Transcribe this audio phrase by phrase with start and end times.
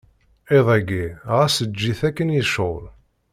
[0.57, 1.03] Iḍ-ayi
[1.35, 2.85] ɣas eǧǧ-it akken yecɛel.